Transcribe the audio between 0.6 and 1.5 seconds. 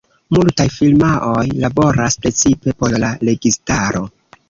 firmaoj